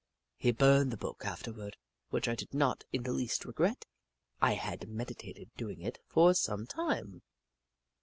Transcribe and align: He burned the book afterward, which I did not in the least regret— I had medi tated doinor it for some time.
He 0.37 0.49
burned 0.51 0.89
the 0.89 0.97
book 0.97 1.25
afterward, 1.25 1.77
which 2.09 2.27
I 2.27 2.33
did 2.33 2.55
not 2.55 2.85
in 2.91 3.03
the 3.03 3.13
least 3.13 3.45
regret— 3.45 3.85
I 4.41 4.53
had 4.53 4.89
medi 4.89 5.13
tated 5.13 5.51
doinor 5.59 5.85
it 5.89 5.99
for 6.07 6.33
some 6.33 6.65
time. 6.65 7.21